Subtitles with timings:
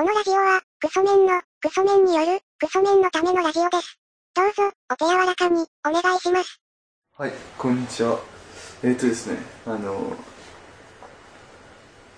[0.00, 3.98] このラジオは、クソメンの、クソメンによる、クソメンのためのラジオです。
[4.34, 6.58] どうぞ、お手柔らかに、お願いします。
[7.18, 8.18] はい、こんにちは。
[8.82, 10.16] えっ、ー、とですね、あの、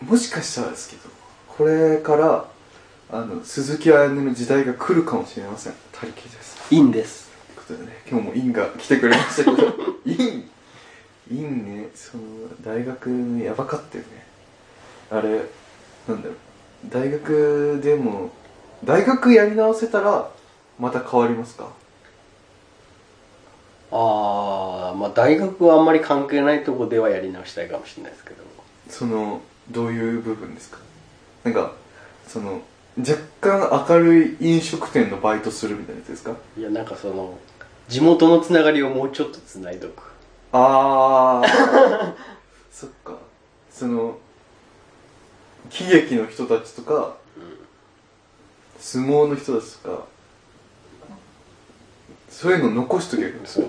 [0.01, 1.11] もしかしたらですけど、
[1.49, 2.49] これから、
[3.11, 5.73] あの、鈴木彩音の時代が来るかもしれません。
[5.91, 6.73] 他力です。
[6.73, 7.33] いいんです。
[7.49, 9.75] ということでね、今日もインが来てくれましたけど、
[10.07, 10.51] イン、
[11.33, 12.23] インね、その、
[12.61, 14.25] 大学のやばかったよね。
[15.11, 15.47] あれ、
[16.07, 16.37] なんだろう、
[16.89, 18.31] 大学でも、
[18.85, 20.29] 大学やり直せたら、
[20.79, 21.69] また変わりますか？
[23.93, 28.43] ああ、まあ大学はあんまり関係ないとこではやり直したいかもしれないですけど。
[28.89, 30.79] そのどういう部分ですか？
[31.45, 31.73] なんか
[32.27, 32.63] その
[32.99, 36.37] 若干明るい飲食店のバイトするみたいなやつですか？
[36.59, 37.39] いや、なんかその、
[37.89, 40.03] 地元のつながりをもうちょっとつないどく。
[40.53, 42.15] ああ
[42.71, 43.17] そっか
[43.71, 44.19] その
[45.71, 47.17] 喜劇の人たちとか、
[48.79, 50.05] 相撲の人たちとか
[52.29, 53.67] そういうの残しとけばいいのそう。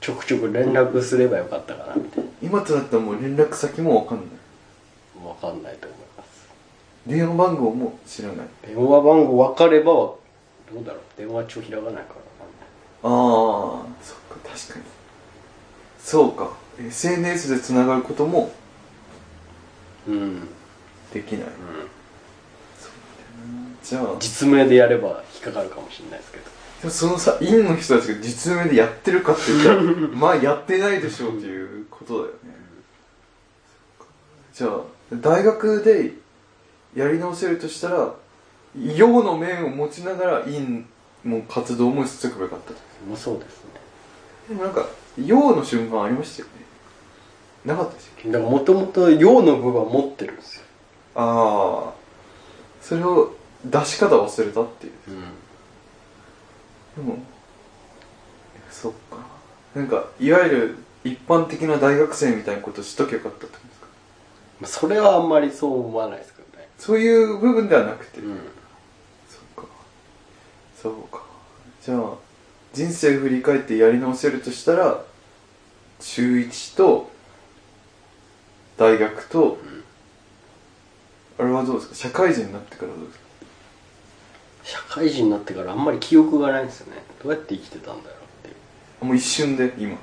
[0.00, 4.26] ちょくちょく連絡すればよかったかな、みたい今となったらもう連絡先もわかんない
[5.22, 5.28] な。
[5.28, 6.48] わかんないと思います。
[7.06, 10.18] 電話番号も知らない電話番号分かれば、ど
[10.80, 11.00] うだろう。
[11.16, 12.04] 電話帳開かないからな。
[13.02, 13.10] ああ
[14.02, 14.84] そっか確かに
[15.98, 18.50] そうか SNS でつながることも
[20.08, 20.48] うん。
[21.20, 21.26] うん。
[21.26, 21.48] できない
[23.82, 26.54] じゃあで実名でやれば引っかかるかもしれないですけど。
[26.84, 29.82] もそのさ院の人たちが実名でやってるかって言ったら
[30.14, 32.32] まあやってないでしょうっていうことだよね
[34.52, 34.80] じゃあ
[35.12, 36.12] 大学で
[36.94, 38.14] やり直せるとしたら
[38.76, 40.86] 陽の面を持ちながら院
[41.24, 42.76] も活動もしとけばよかったと
[43.08, 43.70] まあそうですね。
[44.48, 46.52] でもなんか陽の瞬間ありましたよね
[47.64, 50.63] なかったでしたっけだからもともと陽の部分は持ってるんですよ。
[51.16, 51.94] ああ
[52.80, 54.92] それを出し方忘れたっていう。
[56.98, 57.06] うん。
[57.06, 57.18] でも
[58.70, 59.18] そっか。
[59.74, 63.86] なんかいわゆる一般的な大学生みたいなことしときゃよかったってことですか？
[64.60, 66.68] まあそれはあんまりそう思わないですけどね。
[66.78, 68.38] そういう部分ではなくて、うん。
[69.28, 69.70] そっか。
[70.80, 71.22] そうか。
[71.82, 72.14] じゃあ
[72.72, 75.02] 人生振り返ってやり直せるとしたら
[76.00, 77.10] 中1と
[78.76, 79.58] 大学と、
[81.38, 81.94] あれはどうですか？
[81.94, 83.24] 社会人になってからどうですか？
[84.64, 87.02] 社会人になってからあんまり記憶がないんですよね。
[87.22, 88.06] どうやって生きてたんだろうっ
[88.42, 88.54] ていう。
[89.02, 89.74] あもう一瞬で？
[89.78, 89.98] 今？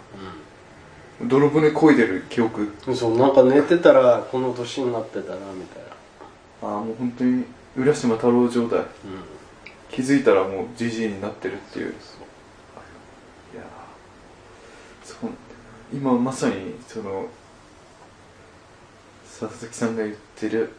[1.23, 2.71] 泥船漕いでる記憶？
[2.87, 2.95] うん。
[2.95, 5.83] そう、なんか寝てたらこの年になってたな、みたい
[6.61, 6.69] な。
[6.69, 7.45] ああもう本当に
[7.77, 8.85] 浦島太郎状態うん。
[9.89, 11.89] 気づいたらもうじじいになってるっていうい
[13.57, 17.27] やーそうなんだよな今まさにその
[19.27, 20.71] 佐々木さんが言ってる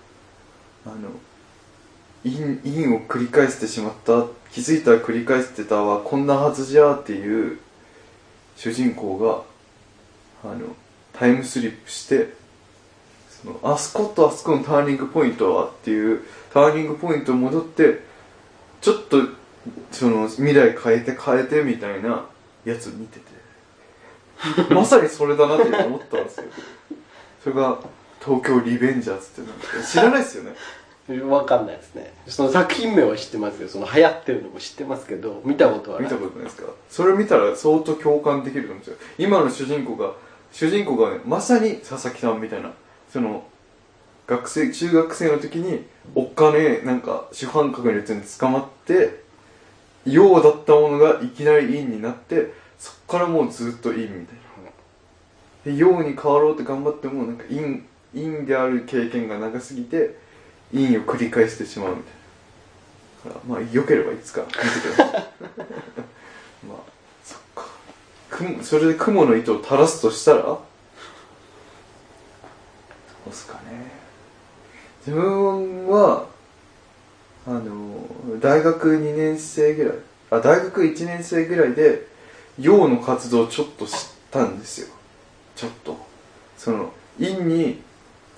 [0.87, 1.11] あの
[2.25, 7.59] 因因を繰り返してしまった気づいたら繰り返してたわこんなはずじゃっていう
[8.57, 9.43] 主人公が
[10.49, 10.77] あの
[11.13, 12.35] タイムスリップして
[13.29, 16.23] そのあそことあそこのターニングポイントはっていう
[16.53, 18.03] ターニングポイント戻って
[18.81, 19.19] ちょっと
[19.91, 22.27] その未来変えて変えてみたいな
[22.65, 23.43] やつ見てて。
[24.75, 26.47] まさにそれだなって思ったんですよ。
[27.43, 27.79] それが
[28.25, 30.55] 東京リベンジャーズってなんか知らないですよね
[31.29, 32.13] わかんないですね。
[32.29, 35.99] その作品名は知ってますけど、その流行ってるのも知ってますけど、見たことは。
[35.99, 36.73] 見たことないですか？
[36.89, 40.13] それ見たら相当共感できると思うんですよ今の主人公が
[40.53, 42.71] 主人公がねまさに佐々木さんみたいな
[43.13, 43.45] その
[44.29, 45.85] 学生中学生の時に
[46.15, 49.23] お金なんか主犯格のやつに捕まって
[50.07, 54.37] 陽だったものがいきなり陰になってそっからもうずっと陰みたい
[55.65, 57.83] なで陽に変わろうって頑張ってもなんか陰
[58.15, 60.17] 陰である経験が長すぎて
[60.73, 63.41] 陰を繰り返してしまうみたいな。
[63.47, 64.63] まあ良ければいつか見てく
[64.97, 65.13] ださい。
[66.67, 66.79] まあ
[67.25, 67.67] そっか。
[68.63, 70.63] それで雲の糸を垂らすとしたらど
[73.27, 73.93] うっすかね。
[75.07, 76.27] 自分は
[77.47, 78.07] あの
[78.41, 79.95] 大学2年生ぐらい
[80.31, 82.07] あ大学1年生ぐらいで
[82.59, 83.95] 陽の活動をちょっと知っ
[84.31, 84.89] たんですよ。
[85.55, 85.97] ちょっと。
[86.57, 87.83] その陰に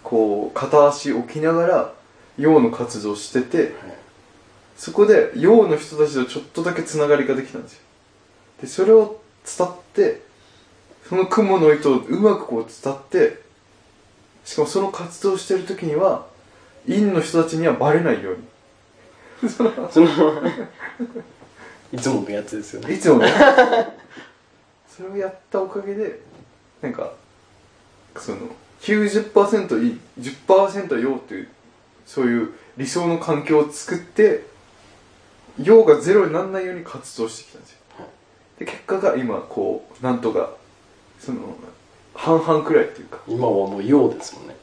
[0.05, 1.93] こう片足置きながら
[2.39, 3.71] 陽の活動をしててはい
[4.77, 7.81] そこで陽の人たちとちょっとだけつながりができたんですよ。
[8.61, 10.23] でそれを伝って
[11.09, 13.41] その雲の糸をうまくこう伝って
[14.45, 16.27] しかもその活動をしてる時には
[16.87, 19.49] 陰の人たちにはバレないように。
[19.49, 19.71] その、
[21.93, 22.95] いつものやつですよね。
[22.95, 23.33] いつもね
[24.89, 26.21] それをやったおかげで
[26.83, 27.13] なんか
[28.17, 28.39] その
[28.85, 31.49] 90%いい10%よっていう
[32.05, 34.47] そういう理想の環境を作って
[35.63, 37.79] 陽がゼロにならないように活動してきたんですよ。
[37.99, 38.65] はい。
[38.65, 40.51] で結果が今こうなんとか
[41.19, 41.39] その
[42.15, 43.21] 半々くらいっていうか。
[43.27, 44.57] 今はもう陽ですもんね。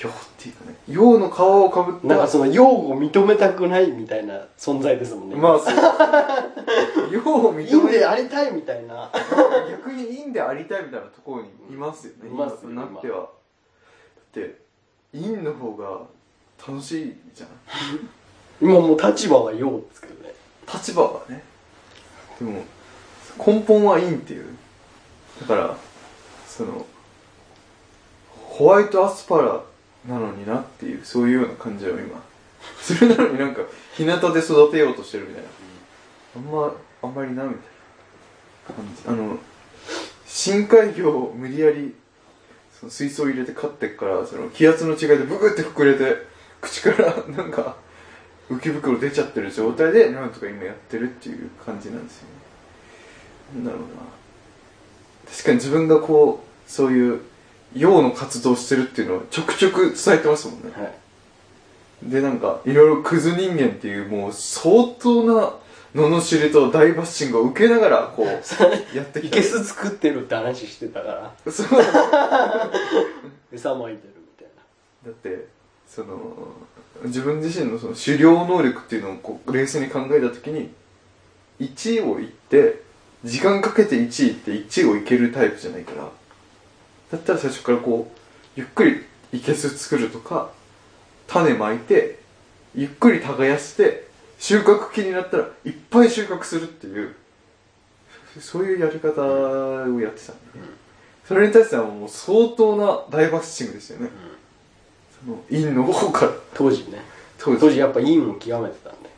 [0.00, 2.06] 陽っていうかね陽の皮をかぶった。
[2.06, 5.36] なんかその陽を認めたくないみたいな存在ですもんね。
[5.36, 5.74] まあそう。
[7.12, 9.10] 陽を認め陰でありたいみたいな。
[9.70, 13.20] 逆に陰でありたいみたいなところにいますよね、いますよ今となっては。
[13.20, 13.37] だ
[14.38, 14.58] って
[15.12, 16.02] 陰の方が
[16.66, 17.48] 楽しいじゃん。
[18.60, 20.34] 今もう立場は陽ですけどね。
[20.72, 21.42] 立場はね。
[22.38, 22.64] でも
[23.44, 24.46] 根本は陰っていう。
[25.40, 25.76] だから
[26.46, 26.84] その
[28.34, 29.62] ホワイトアスパラ
[30.06, 32.20] なのになっていうそういうような感じを今。
[32.80, 33.62] それなのになんか
[33.94, 35.48] 日向で育てようとしてるみたいな。
[36.36, 37.58] あんまあんまりなみたい
[38.68, 39.02] な感じ。
[39.08, 39.38] あの
[40.26, 41.94] 深海魚を無理やり
[42.78, 46.26] その水槽入れて飼ってっからその気圧の違いでブクって膨れて
[46.60, 47.76] 口からなんか
[48.48, 52.38] 浮き袋出ちゃってる状態でなんとか今やってるっていう感じなんですよね。
[53.56, 53.86] なんだろうな。
[55.30, 57.20] 確かに自分がこうそういう
[57.74, 60.70] 陽の活動してるっていうのをちょくちょく伝えてますもんね。
[60.74, 62.10] はい。
[62.10, 65.52] でなんかいろいろクズ人間っていうもう相当な
[65.94, 68.26] 罵りと大バッシングを受けながらこう
[68.96, 69.36] やってきた。
[69.38, 71.50] いけす作ってるって話してたから。
[71.50, 71.82] そう。
[71.82, 72.70] だ
[73.52, 74.48] 餌まいてるみたい
[75.06, 75.10] な。
[75.10, 75.46] って
[75.86, 76.48] その
[77.04, 80.70] 自分自身のその狩猟能力っていうのをこう冷静に考えた時に
[81.60, 82.82] 1位をいって
[83.24, 86.10] 時間かけて1位って1位をいけるタイプじゃないから。
[87.10, 88.18] だったら最初からこう
[88.54, 90.50] ゆっくりいけす作るとか
[91.26, 92.18] 種まいて
[92.74, 94.07] ゆっくり耕して
[94.38, 97.14] 収穫期になったらいっぱい収穫するっていう
[98.40, 100.32] そういうやり方をやってた。
[100.32, 100.78] んで、ね
[101.28, 104.08] それに対してはもう相当な大バッシングですよね、
[105.22, 106.32] その陰の方から。
[106.54, 107.02] 当時ね。
[107.38, 107.60] 当時。
[107.60, 109.10] 当時やっぱ陰を極めてたんで。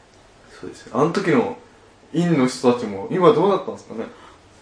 [0.61, 0.99] そうですよ。
[0.99, 1.57] あの時の
[2.13, 4.07] 陰の人たちも今どうなったんですかね。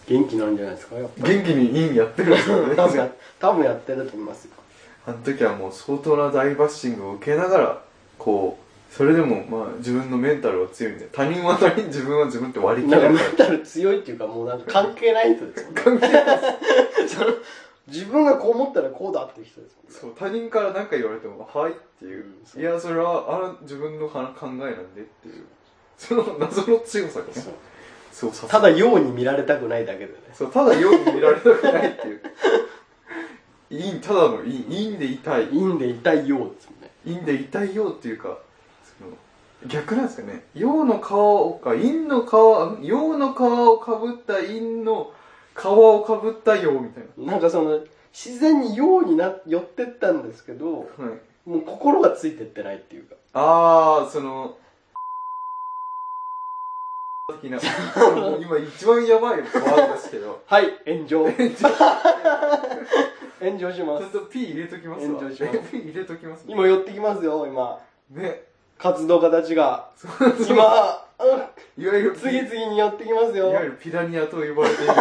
[0.07, 1.35] 元気なんじゃないですかやっぱり。
[1.37, 2.75] 元気に陰やってるんですよね。
[2.77, 3.09] 多分や
[3.39, 4.51] 多分やってると思いますよ。
[5.07, 7.81] あの時はもう相当な大バッシングを受けながら
[8.19, 15.71] こうそれでもまあ自分のメンタルは強いんで他人は他人自分は自分って割り切なんかれるかメンタル強いっていうかもうなんか関係ない人ですよ。
[15.75, 16.49] 関係ない
[17.07, 17.33] その
[17.87, 19.99] 自分がこう思ったらこうだっていう人ですもんね。
[20.01, 22.61] そう他人から何か言われても「はい」っていう、うんそう。
[22.61, 25.45] いやそれはあの自分の考えなんでっていう。
[25.97, 27.53] その謎の強さがねそう
[28.11, 30.13] そうさただように見られたくないだけでね。
[30.33, 32.21] そうただ世に見られたくないっていう。
[33.69, 34.63] 陰ただの陰。
[34.63, 35.47] 陰でいたい。
[35.47, 36.91] 陰でいたいようですもんね。
[37.05, 38.39] 陰でいたいようっていうか
[39.67, 40.43] 逆なんですかね。
[40.53, 42.33] 陽の皮をか陰の皮
[42.85, 45.11] 陽の皮をかぶった陰の
[45.55, 47.33] 皮をかぶった陽みたいな。
[47.37, 47.81] んかその
[48.13, 51.11] 自然にようにな寄ってったんですけどな、は
[51.45, 53.15] い、もう心がついてってないっていうか。
[53.33, 54.57] ああその
[57.43, 60.41] 今一番やばいワードですけど。
[60.45, 61.29] はい炎上。
[61.29, 61.55] 炎上。
[63.71, 64.05] します。
[64.07, 65.19] んと P 入れときますわ。
[65.19, 65.71] 炎上します。
[65.71, 66.53] P 入れときますね。
[66.53, 67.79] 今寄ってきますよ今。
[68.09, 68.43] ね
[68.79, 69.89] 活動家たちが
[70.49, 71.25] 今う。
[71.25, 73.51] んいわゆる次々に寄ってきますよ。
[73.51, 74.93] いわゆるピラニアと呼ばれている。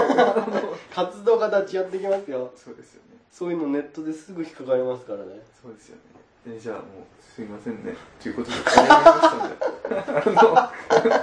[0.93, 2.51] 活動家たち寄ってきますよ。
[2.57, 3.19] そうですよね。
[3.31, 5.41] そういうのネットですぐ引っかかりますからね。
[5.63, 6.03] そうですよね。
[6.57, 6.85] えじゃあもう
[7.23, 7.95] すいませんね。
[8.21, 11.15] ということで終わりましたんで。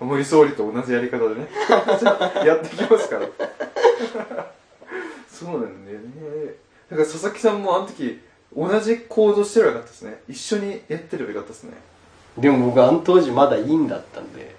[0.00, 1.48] あの森総理と同じやり方でね。
[2.46, 3.26] やってきますから。
[5.28, 6.54] そうなんだよね。
[6.88, 8.20] だから佐々木さんもあの時
[8.56, 10.20] 同じ行動してればよかったですね。
[10.28, 11.72] 一緒にやってればよかったですね。
[12.38, 14.54] でも僕あの当時まだ陰だったんで。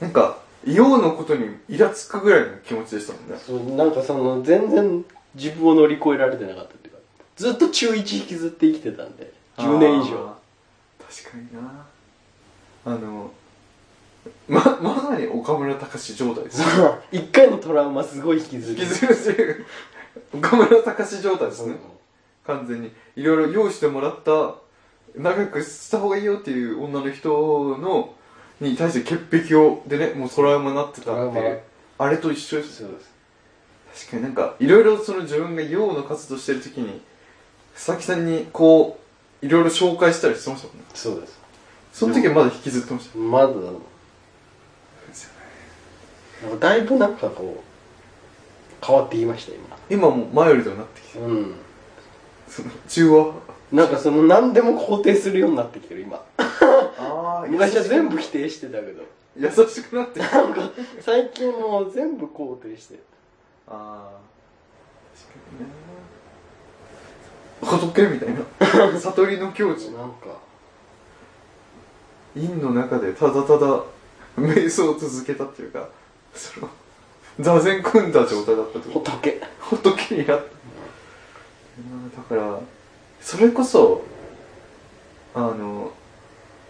[0.00, 3.36] なんか陽のことにイラつくぐらいの気持ちでしたもんね。
[3.38, 5.04] そうなんかその全然
[5.34, 7.00] 自分を乗り越えられてなかったっていうか
[7.36, 10.34] ずっと中1引きずって生きてたんで10年以上。
[10.98, 11.86] 確かにな。
[12.86, 13.30] あの
[14.48, 16.66] ままさに岡村隆史状態ですね。
[17.12, 18.82] 一回のトラウマすごい引きずる。
[18.82, 19.66] 引きずる
[20.34, 21.74] 岡村隆史状態ですね
[22.56, 24.54] 完全にいろいろ用意してもらった
[25.16, 27.28] 仲良くした方がいいよっていう女の人
[27.78, 28.14] の
[28.60, 31.60] に対して潔癖をでねもうトラウマになってたっていう
[31.98, 32.82] あれと一緒です。
[32.82, 33.10] そうです。
[34.08, 37.00] 確かになんかいろいろその自分が陽の活動してる時に
[37.74, 39.00] 佐々木さんにこ
[39.42, 40.84] ういろいろ紹介したりしてましたもんね。
[40.94, 41.40] そうです。
[41.92, 43.18] その時はまだ引きずってました。
[43.18, 43.60] まだなんか
[46.58, 49.52] だいぶなんかこう変わってきました
[49.90, 50.10] 今。
[50.10, 51.54] もう前よりとなってきて今うん
[52.88, 53.34] 中和
[53.72, 56.20] なんかその何でも肯定するようになってきてる今。
[56.38, 59.02] あ昔は全部否定してたけど。
[59.36, 62.98] 優しくなってなんか最近もう全部肯定して
[63.68, 64.18] ああ
[65.16, 65.72] 確かにね。
[67.62, 68.98] 仏みたいな。
[68.98, 69.90] 悟りの境地。
[69.90, 70.50] なんか。
[72.34, 73.82] 陰の中でただただ
[74.36, 75.88] 瞑想を続けたっていうか
[76.34, 76.68] その
[77.40, 79.10] 座禅組んだ状態だったってこと。
[79.12, 79.40] 仏。
[79.60, 80.59] 仏になったうん
[82.16, 82.60] だから
[83.20, 84.04] それこそ
[85.34, 85.92] あの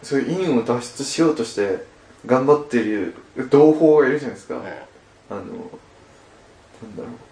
[0.02, 1.84] そういう陰を脱出しようとして
[2.26, 3.14] 頑張ってる
[3.50, 4.56] 同胞がいるじゃないですか、
[5.30, 5.44] あのなん
[6.96, 7.30] だろう。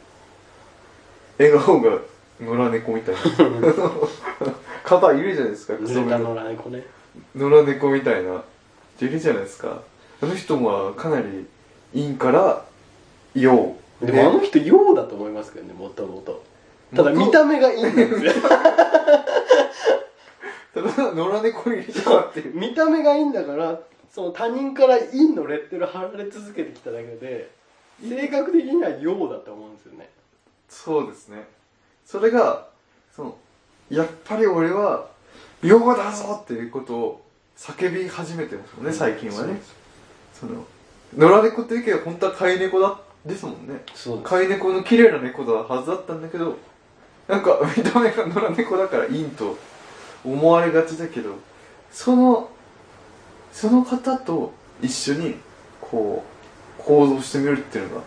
[1.39, 1.99] 笑顔が
[2.41, 3.21] 野良猫みたいな。
[4.85, 6.87] 方いるじゃないですか野良猫ね。
[7.37, 8.43] 野良猫みたいな。
[8.97, 9.83] 人いるじゃないですか。
[10.23, 11.47] あの人はかなり
[11.95, 12.65] 陰から
[13.35, 13.77] 陽。
[14.03, 16.45] でもあの人陽だと思いますけどねもともと
[16.95, 18.33] ただ見た目がいいんですよ。
[20.75, 22.54] ただ野良猫に入れちゃうっていう。
[22.54, 23.80] 見た目がいいんだから
[24.12, 27.50] その他人から陰のレッテル貼られ続けてきただけで
[28.02, 30.09] 性格的には陽だと思うんですよね。
[30.68, 31.47] そうですね。
[32.07, 32.68] それが
[33.14, 33.37] その
[33.90, 35.09] やっぱり俺は
[35.62, 37.21] 陽だぞっていうことを
[37.57, 39.61] 叫び始めてますもんね最近はね。
[40.33, 40.64] その
[41.16, 43.83] 野良猫っていうけど本当は飼い猫だですもんね。
[44.23, 46.57] 飼い猫の綺麗な猫だはずだったんだけど
[47.28, 49.56] なんか見た目が野良猫だからいいと
[50.25, 51.35] 思われがちだけど
[51.92, 52.50] その
[53.52, 55.37] その方と一緒に
[55.80, 56.25] こ
[56.78, 58.02] う行動してみるっていうのが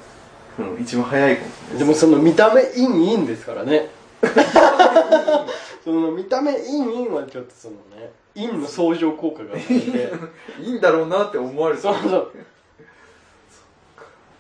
[0.56, 1.80] その一番早いかもしれない。
[1.80, 3.90] でもその見た目陰陰ですからね。
[5.84, 10.14] その見た目陰陰はちょっとそのね陰の相乗効果が生まれて。
[10.62, 12.12] いいんだろうなって思われてそうそう。
[12.12, 12.24] やっ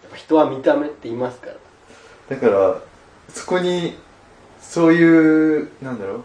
[0.10, 2.36] ぱ人は見た目って言いますから。
[2.36, 2.80] だから
[3.30, 3.98] そこに
[4.62, 6.24] そういうなんだろう。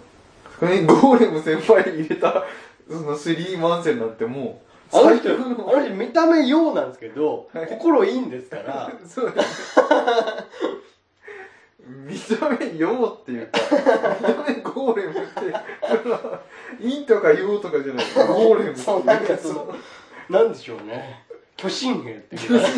[0.61, 2.45] そこにゴーレム先輩入れた
[2.89, 4.63] そのスリーマンセンなんても
[4.93, 7.67] うあの人あの人見た目陽なんですけど、はい。
[7.67, 8.91] 心いいんですから。
[9.07, 9.33] そう。
[9.33, 9.81] です
[11.89, 13.61] 見た目陽っていうか
[14.21, 15.31] 見た目ゴーレムって
[16.81, 18.07] 陰とか陽とかじゃない。
[18.27, 19.75] ゴーレムっていそうなんかその
[20.29, 21.25] なんでしょうね。
[21.57, 22.69] 巨神兵っていうか。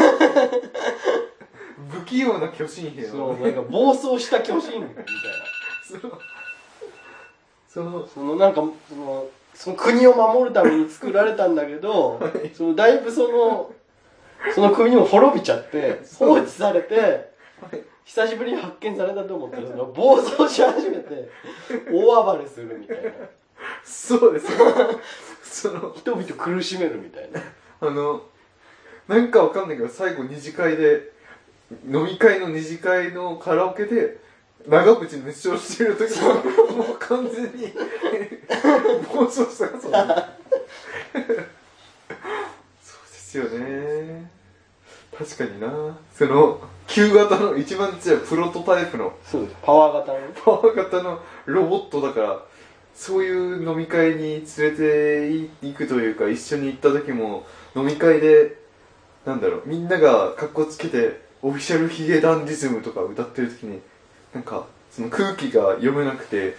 [1.90, 5.10] 不器用な巨神兵そのうなんか暴走した巨神兵みたいな
[5.88, 6.20] その
[7.68, 12.20] そのそのなんかそのその国を守るために作られたんだけど、
[12.54, 13.72] そのだいぶその
[14.54, 17.32] その国も滅びちゃって放置されて
[18.04, 21.28] 久しぶりに発見されたと思ったらその暴走し始めて
[21.90, 23.10] 大暴れするみたいな。
[23.84, 24.46] そうです。
[25.42, 27.40] その人々苦しめるみたいな。
[27.80, 28.22] あの、
[29.08, 31.10] なんかわかんないけど、最後二次会で、
[31.86, 34.18] 飲み会の二次会のカラオケで、
[34.66, 36.34] 長渕熱唱してる時も、
[36.84, 37.72] もう完全に、
[39.12, 39.98] 暴走したから、そんな
[42.82, 44.30] そうですよね。
[45.16, 45.98] 確かにな。
[46.14, 52.44] その、旧型の一番強いプロトタイプのそうですパワー型のねパワー型のロボットだから、
[52.94, 57.46] そういう飲み会に連れて行くというか、一緒に行った時も、
[57.76, 58.58] 飲み会で、
[59.24, 63.80] なんだろう、みんなが格好つけて、オフィシャルヒゲダンディズムとか歌ってる時に、
[64.34, 66.56] なんか、その空気が読めなくて、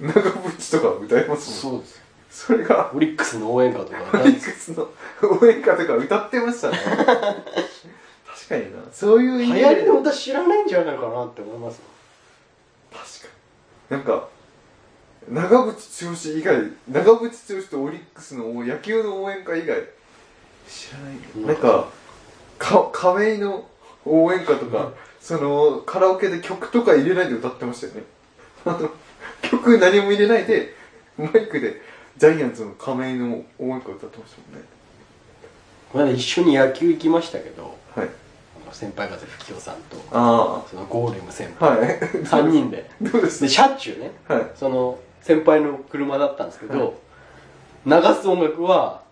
[0.00, 1.76] 長渕とか歌いますもん。
[1.78, 2.00] うです
[2.30, 4.88] それが、オリックスの応援歌とかオリックスの
[5.42, 6.78] 応援歌とか歌ってましたね。
[8.26, 8.80] 確かにな。
[8.92, 11.80] そういう流意味行りの歌知らないんじゃないかなって思います
[12.92, 13.34] 確か
[13.96, 14.28] になんか
[15.28, 19.82] 長渕剛以外長渕剛とオリックスの野球の応援歌以外
[20.68, 21.88] 知らないうんなんか
[22.58, 23.66] か亀井の
[24.04, 28.02] 応援歌とか、そのカラオケで曲とか入れないで歌ってましたよね。
[28.64, 28.90] あ の
[29.42, 30.74] 曲何も入れないで
[31.18, 31.80] マイクで
[32.16, 33.26] ジャイアンツの亀井の
[33.58, 34.68] 応援歌歌ってましたもんね。
[35.92, 38.08] まだ一緒に野球行きましたけどはい。
[38.72, 41.70] 先輩風吹雄さんとあそのゴーレム先輩。
[41.70, 41.98] あはい。
[41.98, 42.88] 3人で。
[43.02, 43.42] どうです？
[43.42, 44.50] で車中ねはい。
[44.54, 46.98] その先輩の車だったんですけど、
[47.84, 49.02] 流す音楽は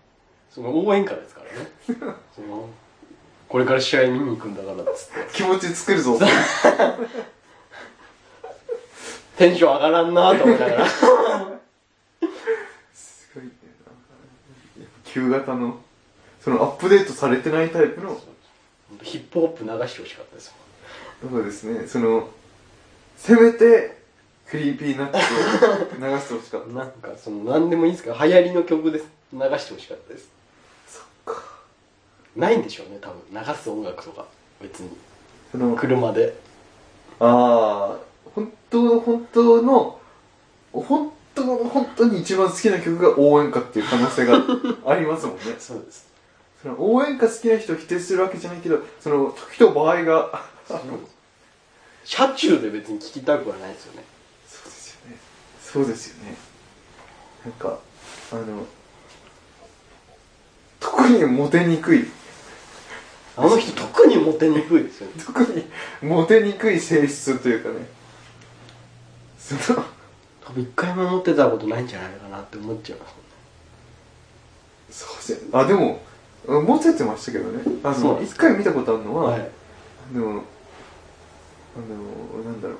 [0.49, 2.15] その応援歌ですからね。
[2.35, 2.67] その
[3.49, 5.13] これから試合見に行くんだからっつって。
[5.33, 6.15] 気持ち作るぞ。
[6.15, 6.25] って
[9.37, 10.87] テンション上がらんなと思いながら。
[12.93, 13.49] すごいね。
[13.85, 15.79] なんか旧型の
[16.39, 18.21] そのアップデートされてないタイプの。
[19.03, 20.53] ヒップホップ流してほしかったです
[21.21, 21.87] そうですね。
[21.87, 22.27] その
[23.17, 23.99] せめて
[24.47, 25.19] Creepy Nuts を
[25.99, 29.05] 流してほしかっもんなんかその何でもいいですから流行りの曲です。
[29.31, 30.29] 流してほしかったです
[32.35, 33.19] ないんでしょうね多分。
[33.31, 34.25] 流す音楽とか。
[34.61, 34.89] 別に。
[35.51, 36.35] その車で。
[37.19, 37.97] ああ
[38.33, 39.99] 本当本当の
[40.71, 44.41] 本当本当に一番好きな曲が応援歌っていう可能性が
[44.85, 45.41] ありますもんね。
[45.59, 46.07] そうです。
[46.61, 50.43] その応援歌好きな人を否定するわけじゃないけどその時と場合が。
[52.05, 54.03] 車中で別に聴きたくはないですよね。
[54.47, 55.17] そうですよね。
[55.61, 56.35] そうですよね。
[57.45, 57.79] なんか
[58.31, 58.65] あの
[60.79, 62.09] 特にモテにくい
[63.39, 65.13] あの人特にモテにくいですよね。
[65.25, 65.65] 特に
[66.01, 67.87] モテにくい性質というかね。
[69.37, 69.83] その
[70.45, 73.07] 多分一回も持ってたことないんじゃないかなって思っちゃいま
[74.91, 76.01] すそうであでも
[76.47, 77.61] モテてましたけどね。
[77.83, 79.49] あの一回見たことあるのは、はい。
[80.11, 80.43] でも
[81.75, 81.79] あ
[82.39, 82.77] のなんだろう。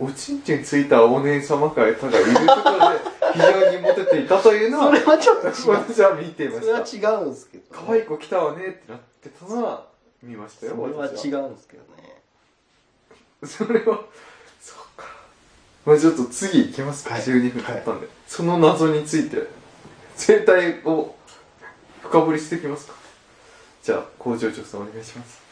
[0.00, 2.20] おおちんちんついたお姉様方がいるところで
[3.34, 5.54] 非常にモテていたというのはそれはちょっと違う。
[5.70, 6.82] 私は見ていまそれは違
[7.22, 9.86] うんですけど、可愛い子来たわねってなってたのは
[10.22, 12.22] 見ましたよそれは私違うんですけどね。
[13.44, 14.04] それは
[14.60, 15.06] そうか。
[15.84, 17.22] まあちょっと次行きますか、はい。
[17.22, 19.64] 12分経ったんで、その謎について。
[20.16, 21.14] 生態を
[22.02, 22.94] 深掘りしていきますか。
[23.82, 25.42] じゃあ工場長さんお願いします。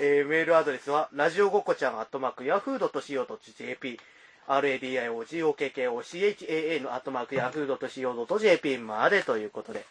[0.00, 2.78] えーメールアドレスは、ラジオごこちゃん、アットマーク、ヤフー
[4.48, 9.84] .co.jp、radiogokochan、アットマーク、ヤフー .co.jp までということで。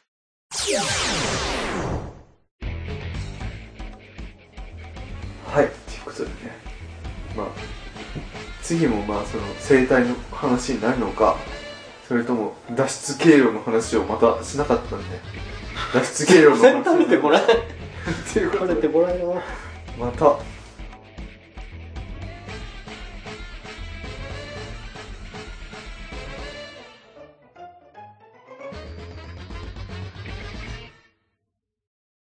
[5.47, 5.65] はい。
[5.65, 6.33] ということでね。
[7.35, 7.47] まあ
[8.61, 11.35] 次もまあその生態の話になるのか
[12.07, 15.19] それとも脱出経路の話をまたしなかったんで。
[15.93, 17.29] 脱出経路の話先 食べてこ
[18.99, 19.25] らえ
[19.99, 20.37] また